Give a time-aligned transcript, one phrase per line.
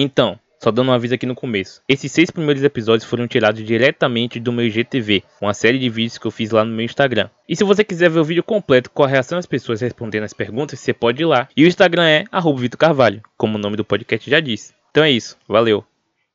[0.00, 1.82] Então, só dando um aviso aqui no começo.
[1.88, 6.24] Esses seis primeiros episódios foram tirados diretamente do meu IGTV, uma série de vídeos que
[6.24, 7.28] eu fiz lá no meu Instagram.
[7.48, 10.32] E se você quiser ver o vídeo completo com a reação das pessoas respondendo as
[10.32, 11.48] perguntas, você pode ir lá.
[11.56, 12.24] E o Instagram é
[12.56, 14.72] Vitor Carvalho, como o nome do podcast já disse.
[14.92, 15.82] Então é isso, valeu!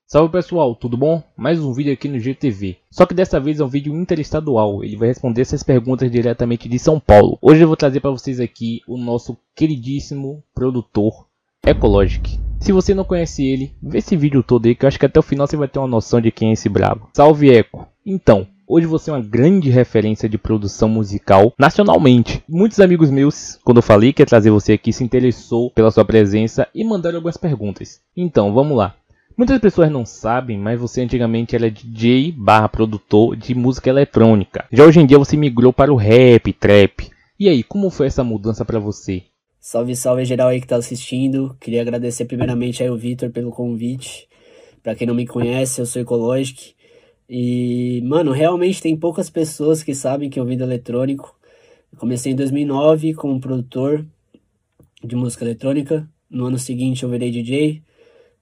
[0.08, 1.24] Salve pessoal, tudo bom?
[1.38, 2.80] Mais um vídeo aqui no GTV.
[2.92, 4.84] Só que dessa vez é um vídeo interestadual.
[4.84, 7.40] Ele vai responder essas perguntas diretamente de São Paulo.
[7.42, 11.30] Hoje eu vou trazer para vocês aqui o nosso queridíssimo produtor
[11.66, 12.43] Ecologic.
[12.64, 15.20] Se você não conhece ele, vê esse vídeo todo aí que eu acho que até
[15.20, 17.10] o final você vai ter uma noção de quem é esse brabo.
[17.14, 17.86] Salve Eco!
[18.06, 22.42] Então, Hoje você é uma grande referência de produção musical nacionalmente.
[22.48, 26.06] Muitos amigos meus, quando eu falei que ia trazer você aqui, se interessou pela sua
[26.06, 28.00] presença e mandaram algumas perguntas.
[28.16, 28.96] Então, vamos lá.
[29.38, 34.66] Muitas pessoas não sabem, mas você antigamente era DJ barra produtor de música eletrônica.
[34.72, 37.12] Já hoje em dia você migrou para o rap, trap.
[37.38, 39.24] E aí, como foi essa mudança para você?
[39.66, 41.56] Salve, salve geral aí que tá assistindo.
[41.58, 44.28] Queria agradecer primeiramente aí o Vitor pelo convite.
[44.84, 46.76] Para quem não me conhece, eu sou Ecologic.
[47.30, 51.34] E, mano, realmente tem poucas pessoas que sabem que eu vindo eletrônico.
[51.96, 54.06] Comecei em 2009 como produtor
[55.02, 56.10] de música eletrônica.
[56.30, 57.82] No ano seguinte eu virei DJ.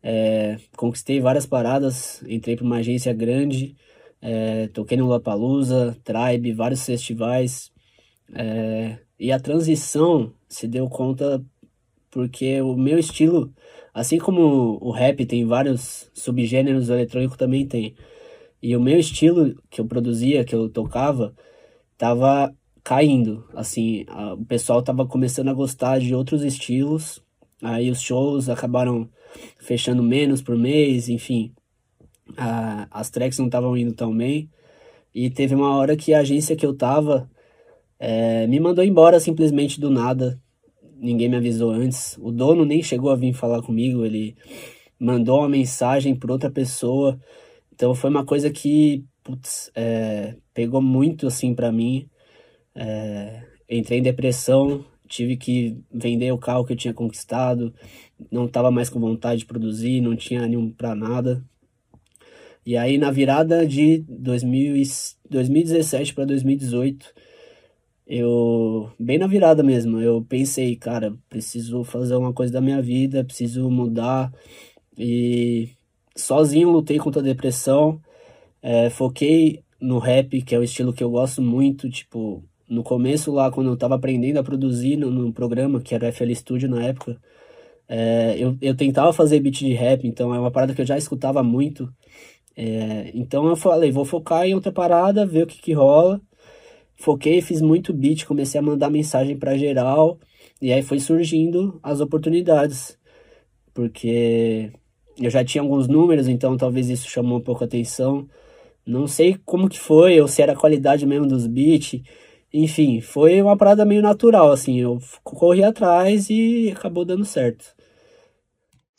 [0.02, 3.76] É, conquistei várias paradas, entrei para uma agência grande,
[4.20, 7.72] é, toquei no Lollapalooza, Tribe, vários festivais.
[8.34, 11.45] É, e a transição se deu conta
[12.09, 13.53] porque o meu estilo,
[13.94, 17.95] assim como o rap tem vários subgêneros, o eletrônico também tem.
[18.59, 21.36] E o meu estilo que eu produzia, que eu tocava,
[21.99, 22.52] tava
[22.83, 23.45] caindo.
[23.53, 27.23] Assim, a, o pessoal tava começando a gostar de outros estilos.
[27.61, 29.08] Aí os shows acabaram
[29.59, 31.53] fechando menos por mês, enfim.
[32.36, 34.49] A, as tracks não estavam indo tão bem.
[35.14, 37.30] E teve uma hora que a agência que eu tava
[38.04, 40.42] é, me mandou embora simplesmente do nada.
[40.98, 42.18] Ninguém me avisou antes.
[42.20, 44.04] O dono nem chegou a vir falar comigo.
[44.04, 44.36] Ele
[45.00, 47.20] mandou uma mensagem para outra pessoa.
[47.72, 52.10] Então foi uma coisa que putz, é, pegou muito assim para mim.
[52.74, 57.72] É, entrei em depressão, tive que vender o carro que eu tinha conquistado,
[58.32, 61.44] não estava mais com vontade de produzir, não tinha ânimo para nada.
[62.66, 64.82] E aí na virada de 2000,
[65.30, 67.14] 2017 para 2018,
[68.08, 73.23] eu bem na virada mesmo, eu pensei, cara, preciso fazer uma coisa da minha vida,
[73.23, 74.32] preciso mudar.
[74.98, 75.70] E
[76.16, 78.02] sozinho lutei contra a depressão,
[78.61, 83.32] é, foquei no rap, que é o estilo que eu gosto muito, tipo, no começo
[83.32, 86.70] lá, quando eu tava aprendendo a produzir no, no programa, que era o FL Studio
[86.70, 87.17] na época,
[87.88, 90.98] é, eu, eu tentava fazer beat de rap, então é uma parada que eu já
[90.98, 91.94] escutava muito,
[92.56, 96.22] é, então eu falei, vou focar em outra parada, ver o que que rola,
[97.02, 100.20] foquei, fiz muito beat, comecei a mandar mensagem para geral,
[100.62, 102.98] e aí foi surgindo as oportunidades,
[103.73, 104.72] porque
[105.20, 108.28] eu já tinha alguns números, então talvez isso chamou um pouco a atenção.
[108.86, 112.02] Não sei como que foi, ou se era a qualidade mesmo dos beats,
[112.54, 117.66] enfim, foi uma parada meio natural, assim, eu corri atrás e acabou dando certo.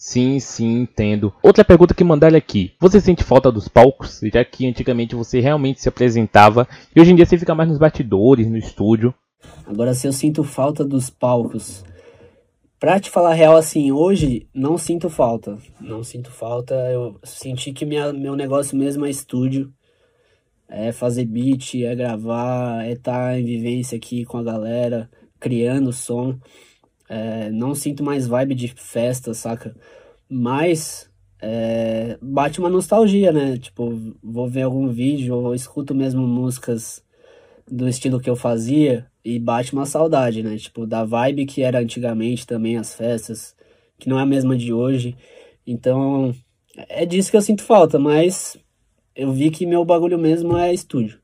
[0.05, 1.33] Sim, sim, entendo.
[1.41, 2.73] Outra pergunta que mandaram aqui.
[2.81, 4.19] Você sente falta dos palcos?
[4.35, 7.79] Já que antigamente você realmente se apresentava e hoje em dia você fica mais nos
[7.79, 9.15] bastidores, no estúdio.
[9.65, 11.85] Agora, se eu sinto falta dos palcos.
[12.81, 15.57] Pra te falar real, assim, hoje não sinto falta.
[15.81, 16.75] Não sinto falta.
[16.91, 19.73] Eu senti que minha, meu negócio mesmo é estúdio.
[20.69, 25.09] É fazer beat, é gravar, é estar tá em vivência aqui com a galera,
[25.39, 26.41] criando som.
[27.15, 29.77] É, não sinto mais vibe de festa, saca?
[30.27, 31.11] Mas
[31.43, 33.59] é, bate uma nostalgia, né?
[33.59, 37.05] Tipo, vou ver algum vídeo ou escuto mesmo músicas
[37.71, 40.57] do estilo que eu fazia e bate uma saudade, né?
[40.57, 43.55] Tipo, da vibe que era antigamente também as festas,
[43.99, 45.15] que não é a mesma de hoje.
[45.67, 46.35] Então,
[46.89, 48.57] é disso que eu sinto falta, mas
[49.15, 51.22] eu vi que meu bagulho mesmo é estúdio.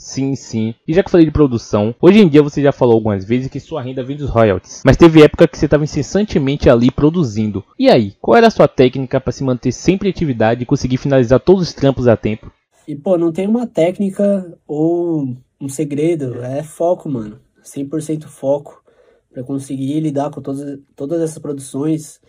[0.00, 0.74] Sim, sim.
[0.88, 3.60] E já que falei de produção, hoje em dia você já falou algumas vezes que
[3.60, 4.82] sua renda vem dos royalties.
[4.82, 7.62] Mas teve época que você estava incessantemente ali produzindo.
[7.78, 10.96] E aí, qual era a sua técnica para se manter sempre em atividade e conseguir
[10.96, 12.50] finalizar todos os trampos a tempo?
[12.88, 17.38] E pô, não tem uma técnica ou um segredo, é foco, mano.
[17.62, 18.82] 100% foco
[19.30, 22.20] para conseguir lidar com todas, todas essas produções.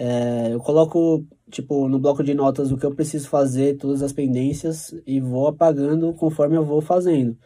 [0.00, 4.12] É, eu coloco, tipo, no bloco de notas o que eu preciso fazer, todas as
[4.12, 7.36] pendências, e vou apagando conforme eu vou fazendo.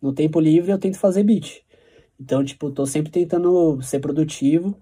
[0.00, 1.62] No tempo livre eu tento fazer beat.
[2.20, 4.76] Então, tipo, tô sempre tentando ser produtivo.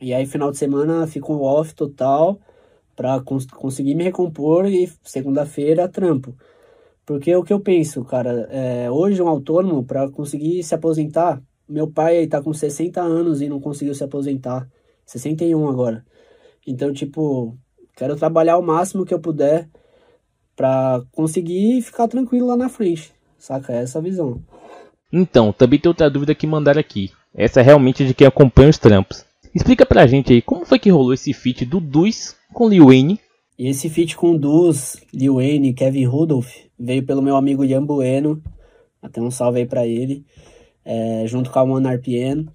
[0.00, 2.40] E aí, final de semana, fico off total
[2.96, 6.34] para cons conseguir me recompor e segunda-feira trampo.
[7.06, 11.90] Porque o que eu penso, cara, é, hoje um autônomo, para conseguir se aposentar, meu
[11.90, 14.68] pai tá com 60 anos e não conseguiu se aposentar,
[15.06, 16.04] 61 agora.
[16.66, 17.58] Então, tipo,
[18.00, 19.68] Quero trabalhar o máximo que eu puder
[20.56, 23.12] para conseguir ficar tranquilo lá na frente.
[23.36, 23.74] Saca?
[23.74, 24.40] Essa é a visão.
[25.12, 27.10] Então, também tem outra dúvida que mandaram aqui.
[27.34, 29.22] Essa é realmente de quem acompanha os trampos.
[29.54, 33.20] Explica pra gente aí, como foi que rolou esse feat do Dus com Lil Wayne?
[33.58, 38.42] E esse feat com Dus, Lil Wayne, Kevin Rudolph, veio pelo meu amigo Ian Bueno,
[39.02, 40.24] até um salve aí pra ele,
[40.86, 42.48] é, junto com a One RPN.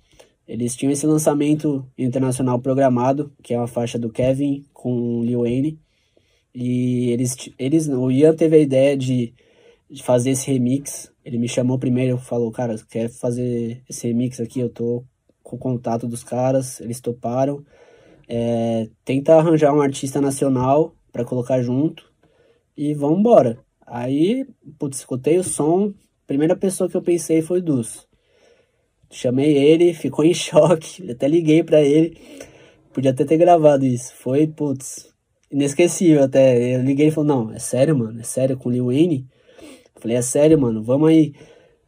[0.47, 5.80] Eles tinham esse lançamento internacional programado, que é uma faixa do Kevin com Lil Wayne.
[6.53, 9.33] E eles, eles, o Ian teve a ideia de,
[9.89, 11.12] de fazer esse remix.
[11.24, 14.59] Ele me chamou primeiro, falou, cara, quer fazer esse remix aqui?
[14.59, 15.03] Eu tô
[15.44, 17.65] com o contato dos caras, eles toparam.
[18.27, 22.12] É, tenta arranjar um artista nacional para colocar junto
[22.75, 23.57] e vamos embora.
[23.86, 24.47] Aí,
[24.80, 25.94] putz, escutei o som,
[26.25, 28.05] primeira pessoa que eu pensei foi o Dus.
[29.10, 32.18] Chamei ele, ficou em choque, até liguei para ele.
[32.94, 34.13] Podia até ter gravado isso.
[34.16, 35.13] Foi, putz,
[35.52, 36.75] inesquecível até.
[36.75, 39.28] Eu liguei e falei, não, é sério, mano, é sério com o Lil Wayne?
[39.96, 41.34] Falei, é sério, mano, vamos aí.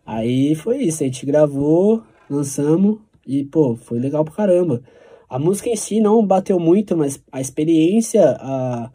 [0.05, 4.81] Aí foi isso, a gente gravou, lançamos e, pô, foi legal pra caramba.
[5.29, 8.89] A música em si não bateu muito, mas a experiência, a,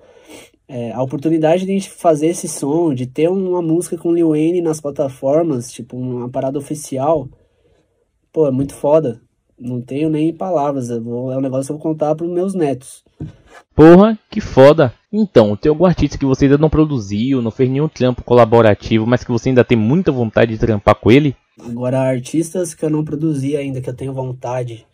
[0.67, 4.31] é, a oportunidade de a gente fazer esse som, de ter uma música com Lil
[4.31, 7.29] Wayne nas plataformas, tipo, uma parada oficial,
[8.33, 9.21] pô, é muito foda.
[9.59, 13.05] Não tenho nem palavras, vou, é um negócio que eu vou contar pros meus netos.
[13.77, 14.93] Porra, que foda!
[15.13, 19.23] Então, tem algum artista que você ainda não produziu, não fez nenhum trampo colaborativo, mas
[19.23, 21.37] que você ainda tem muita vontade de trampar com ele?
[21.61, 24.87] Agora, artistas que eu não produzi ainda, que eu tenho vontade.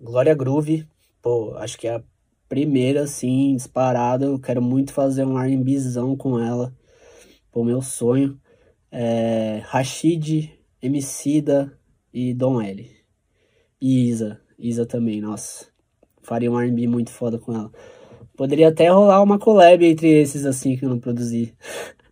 [0.00, 0.86] Glória Groove,
[1.20, 2.02] pô, acho que é a
[2.48, 4.26] primeira, assim, disparada.
[4.26, 6.72] Eu quero muito fazer um R&Bzão com ela.
[7.50, 8.38] Pô, meu sonho.
[8.90, 10.50] É, Rashid,
[10.80, 11.72] Emicida
[12.12, 12.90] e Dom L.
[13.80, 14.40] E Isa.
[14.58, 15.66] Isa também, nossa.
[16.22, 17.70] Faria um R&B muito foda com ela.
[18.36, 21.54] Poderia até rolar uma collab entre esses, assim, que eu não produzi.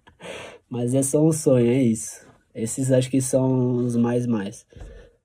[0.69, 2.26] Mas é só um sonho, é isso.
[2.55, 4.67] Esses acho que são os mais mais.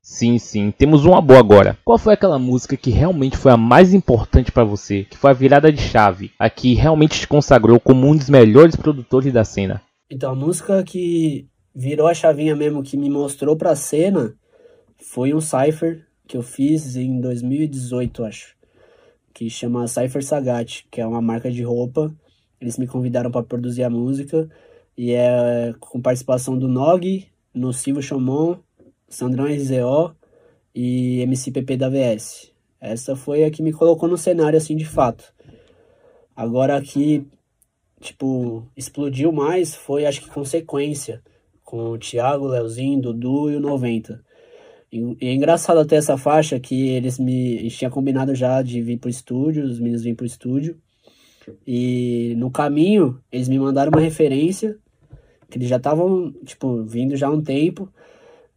[0.01, 0.71] Sim, sim.
[0.71, 1.77] Temos uma boa agora.
[1.83, 5.03] Qual foi aquela música que realmente foi a mais importante para você?
[5.03, 6.31] Que foi a virada de chave?
[6.37, 9.81] A que realmente te consagrou como um dos melhores produtores da cena?
[10.09, 14.35] Então, a música que virou a chavinha mesmo, que me mostrou pra cena,
[15.05, 18.55] foi um Cypher que eu fiz em 2018, acho.
[19.33, 22.13] Que chama Cypher Sagat, que é uma marca de roupa.
[22.59, 24.49] Eles me convidaram para produzir a música.
[24.97, 28.57] E é com participação do Nog, Nocivo Chomon,
[29.07, 30.15] Sandrão RZO
[30.73, 32.51] e MCPP da VS.
[32.81, 35.33] Essa foi a que me colocou no cenário assim de fato.
[36.35, 37.25] Agora aqui,
[38.01, 41.21] tipo, explodiu mais foi acho que consequência
[41.63, 44.24] com o Thiago, Leozinho, Dudu e o 90.
[44.91, 47.57] E, é engraçado até essa faixa que eles me.
[47.57, 50.77] A gente tinha combinado já de vir pro estúdio, os meninos virem pro estúdio.
[51.65, 54.77] E no caminho, eles me mandaram uma referência
[55.49, 57.91] que eles já estavam, tipo, vindo já há um tempo.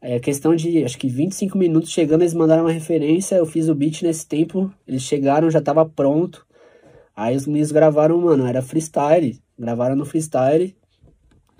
[0.01, 3.75] É questão de, acho que 25 minutos chegando, eles mandaram uma referência, eu fiz o
[3.75, 6.47] beat nesse tempo, eles chegaram, já tava pronto.
[7.17, 10.75] Aí os meninos gravaram, mano, era freestyle, gravaram no freestyle.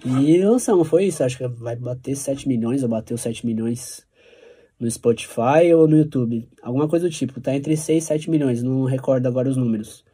[0.05, 4.07] E lançamos, foi isso, acho que vai bater 7 milhões, ou bateu 7 milhões
[4.79, 6.49] no Spotify ou no YouTube.
[6.63, 10.05] Alguma coisa do tipo, tá entre 6 e 7 milhões, não recordo agora os números.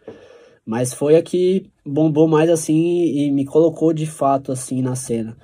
[0.64, 5.36] Mas foi a que bombou mais assim e me colocou de fato assim na cena.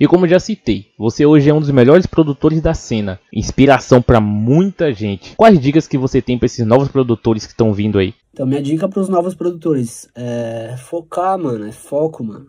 [0.00, 4.20] E como já citei, você hoje é um dos melhores produtores da cena, inspiração para
[4.20, 5.34] muita gente.
[5.36, 8.14] Quais dicas que você tem para esses novos produtores que estão vindo aí?
[8.32, 12.46] Então minha dica para os novos produtores é focar, mano, é foco, mano.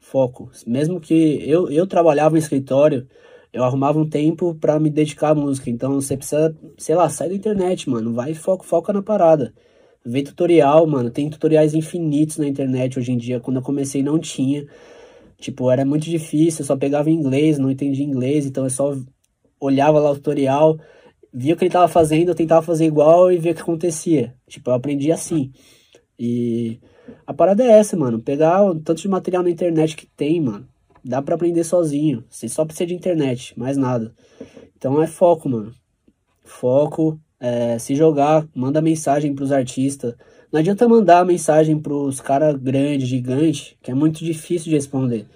[0.00, 0.50] Foco.
[0.66, 3.06] Mesmo que eu, eu trabalhava em escritório,
[3.52, 5.68] eu arrumava um tempo para me dedicar à música.
[5.70, 9.52] Então você precisa, sei lá, sai da internet, mano, vai e foca, foca na parada.
[10.04, 11.10] Vê tutorial, mano.
[11.10, 13.40] Tem tutoriais infinitos na internet hoje em dia.
[13.40, 14.66] Quando eu comecei não tinha.
[15.38, 18.96] Tipo, era muito difícil, eu só pegava inglês, não entendia inglês, então eu só
[19.60, 20.78] olhava lá o tutorial,
[21.32, 24.34] via o que ele tava fazendo, eu tentava fazer igual e via o que acontecia.
[24.48, 25.52] Tipo, eu aprendi assim.
[26.18, 26.80] E
[27.26, 28.20] a parada é essa, mano.
[28.20, 30.68] Pegar o tanto de material na internet que tem, mano.
[31.04, 32.24] Dá para aprender sozinho.
[32.30, 34.14] Você só precisa de internet, mais nada.
[34.76, 35.74] Então é foco, mano.
[36.44, 40.14] Foco, é, se jogar, manda mensagem pros artistas.
[40.52, 45.26] Não adianta mandar mensagem pros caras grandes, gigantes, que é muito difícil de responder.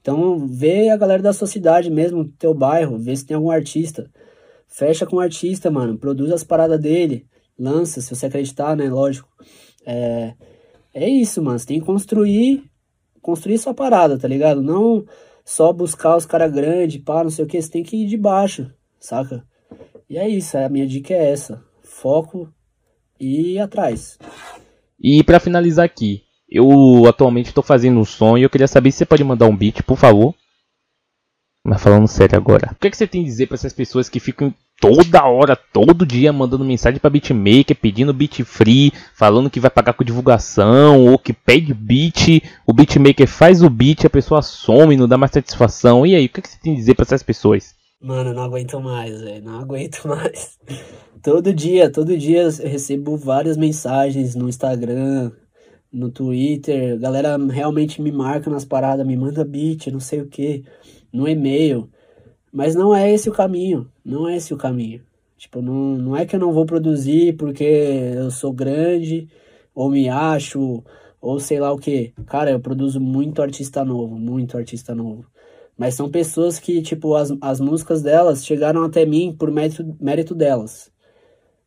[0.00, 4.10] Então, vê a galera da sua cidade mesmo, teu bairro, vê se tem algum artista.
[4.68, 5.98] Fecha com o artista, mano.
[5.98, 7.26] Produz as paradas dele.
[7.58, 8.88] Lança, se você acreditar, né?
[8.88, 9.28] Lógico.
[9.84, 10.34] É,
[10.94, 11.58] é isso, mano.
[11.58, 12.69] Você tem que construir,
[13.20, 14.62] construir sua parada, tá ligado?
[14.62, 15.04] Não
[15.44, 17.60] só buscar os caras grandes, pá, não sei o que.
[17.60, 19.44] Você tem que ir de baixo, saca?
[20.08, 21.62] E é isso, a minha dica é essa.
[21.82, 22.52] Foco
[23.18, 24.18] e ir atrás.
[24.98, 28.98] E para finalizar aqui, eu atualmente estou fazendo um som e eu queria saber se
[28.98, 30.34] você pode mandar um beat, por favor.
[31.64, 34.08] Mas falando sério agora, o que, é que você tem a dizer para essas pessoas
[34.08, 39.60] que ficam toda hora, todo dia mandando mensagem para beatmaker, pedindo beat free, falando que
[39.60, 44.40] vai pagar com divulgação ou que pede beat, o beatmaker faz o beat, a pessoa
[44.40, 46.06] some, não dá mais satisfação.
[46.06, 47.74] E aí, o que, que você tem a dizer para essas pessoas?
[48.00, 50.58] Mano, não aguento mais, velho, não aguento mais.
[51.22, 55.30] todo dia, todo dia eu recebo várias mensagens no Instagram,
[55.92, 60.64] no Twitter, galera realmente me marca nas paradas, me manda beat, não sei o que,
[61.12, 61.90] no e-mail.
[62.52, 65.02] Mas não é esse o caminho, não é esse o caminho.
[65.36, 69.28] Tipo, não, não é que eu não vou produzir porque eu sou grande,
[69.74, 70.84] ou me acho,
[71.20, 72.12] ou sei lá o que.
[72.26, 75.24] Cara, eu produzo muito artista novo, muito artista novo.
[75.78, 80.34] Mas são pessoas que, tipo, as, as músicas delas chegaram até mim por mérito, mérito
[80.34, 80.92] delas.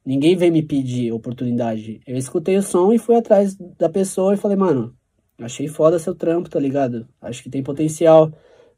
[0.06, 2.02] Ninguém veio me pedir oportunidade.
[2.06, 4.94] Eu escutei o som e fui atrás da pessoa e falei, mano,
[5.40, 7.08] achei foda seu trampo, tá ligado?
[7.22, 8.32] Acho que tem potencial.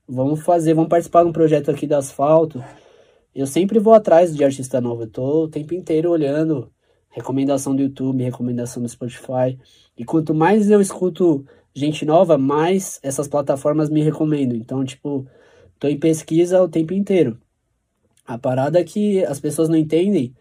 [0.07, 2.63] Vamos fazer, vamos participar de um projeto aqui da Asfalto.
[3.33, 5.01] Eu sempre vou atrás de artista novo.
[5.01, 6.71] Eu tô o tempo inteiro olhando
[7.09, 9.57] recomendação do YouTube, recomendação do Spotify.
[9.97, 11.43] E quanto mais eu escuto
[11.73, 14.55] gente nova, mais essas plataformas me recomendam.
[14.55, 15.25] Então, tipo,
[15.79, 17.39] tô em pesquisa o tempo inteiro.
[18.27, 20.35] A parada é que as pessoas não entendem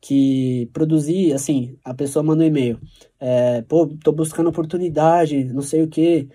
[0.00, 2.80] que produzir, assim, a pessoa manda um e-mail,
[3.20, 6.28] é, pô, tô buscando oportunidade, não sei o que,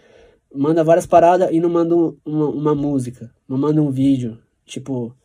[0.54, 5.16] manda várias paradas e não manda uma, uma música, não manda um vídeo, tipo,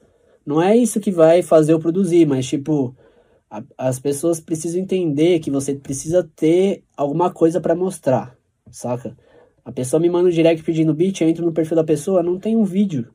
[0.44, 2.94] não é isso que vai fazer eu produzir, mas tipo,
[3.50, 8.36] a, as pessoas precisam entender que você precisa ter alguma coisa para mostrar,
[8.70, 9.16] saca?
[9.64, 12.38] A pessoa me manda um direct pedindo beat, eu entro no perfil da pessoa, não
[12.38, 13.08] tem um vídeo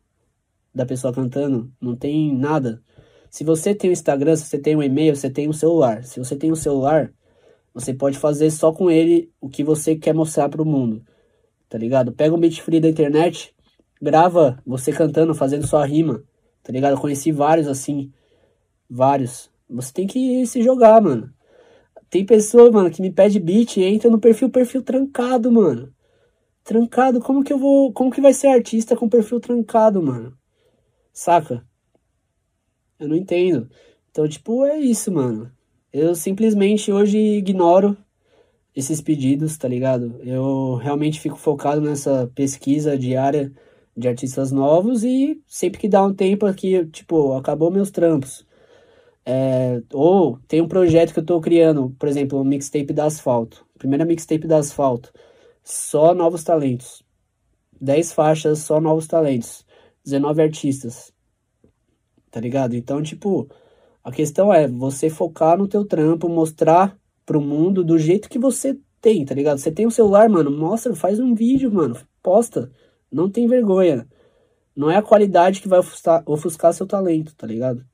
[0.73, 2.81] da pessoa cantando, não tem nada.
[3.29, 6.03] Se você tem o Instagram, se você tem um e-mail, você tem um celular.
[6.03, 7.11] Se você tem um celular,
[7.73, 11.03] você pode fazer só com ele o que você quer mostrar para o mundo.
[11.69, 12.11] Tá ligado?
[12.11, 13.53] Pega um beat free da internet,
[14.01, 16.23] grava você cantando, fazendo sua rima.
[16.63, 16.99] Tá ligado?
[16.99, 18.11] Conheci vários assim.
[18.89, 19.49] Vários.
[19.69, 21.33] Você tem que se jogar, mano.
[22.09, 25.93] Tem pessoa, mano, que me pede beat e entra no perfil, perfil trancado, mano.
[26.63, 27.91] Trancado, como que eu vou.
[27.91, 30.37] Como que vai ser artista com perfil trancado, mano?
[31.13, 31.65] Saca?
[32.99, 33.69] Eu não entendo.
[34.09, 35.51] Então, tipo, é isso, mano.
[35.91, 37.97] Eu simplesmente hoje ignoro
[38.77, 40.19] esses pedidos, tá ligado?
[40.23, 43.51] Eu realmente fico focado nessa pesquisa diária
[43.95, 48.45] de artistas novos e sempre que dá um tempo aqui, tipo, acabou meus trampos.
[49.25, 53.65] É, ou tem um projeto que eu tô criando, por exemplo, um mixtape da Asfalto.
[53.77, 55.11] Primeira mixtape da Asfalto.
[55.63, 57.03] Só novos talentos.
[57.81, 59.65] 10 faixas, só novos talentos.
[60.03, 61.13] 19 artistas
[62.37, 62.75] tá ligado?
[62.75, 63.49] Então, tipo,
[64.03, 68.79] a questão é você focar no teu trampo, mostrar pro mundo do jeito que você
[69.01, 69.59] tem, tá ligado?
[69.59, 72.71] Você tem um celular, mano, mostra, faz um vídeo, mano, posta.
[73.11, 74.07] Não tem vergonha.
[74.73, 77.85] Não é a qualidade que vai ofuscar, ofuscar seu talento, tá ligado?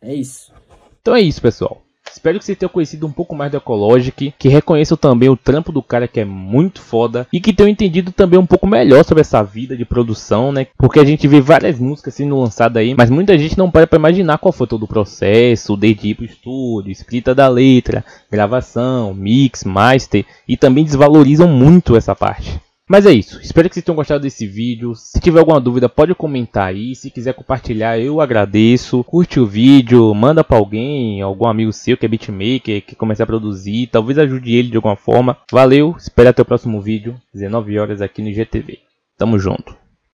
[0.00, 0.52] É isso.
[1.00, 1.82] Então é isso, pessoal.
[2.12, 5.72] Espero que vocês tenham conhecido um pouco mais do Ecologic, que reconheçam também o trampo
[5.72, 9.20] do cara que é muito foda e que tenham entendido também um pouco melhor sobre
[9.20, 10.66] essa vida de produção, né?
[10.76, 13.98] Porque a gente vê várias músicas sendo lançadas aí, mas muita gente não para pra
[13.98, 19.64] imaginar qual foi todo o processo, desde ir pro estúdio, escrita da letra, gravação, mix,
[19.64, 22.60] master e também desvalorizam muito essa parte.
[22.88, 24.94] Mas é isso, espero que vocês tenham gostado desse vídeo.
[24.94, 26.94] Se tiver alguma dúvida, pode comentar aí.
[26.94, 29.04] Se quiser compartilhar, eu agradeço.
[29.04, 33.26] Curte o vídeo, manda para alguém, algum amigo seu que é beatmaker, que comece a
[33.26, 33.88] produzir.
[33.88, 35.36] Talvez ajude ele de alguma forma.
[35.52, 38.78] Valeu, espero até o próximo vídeo, 19 horas aqui no GTV.
[39.18, 39.87] Tamo junto.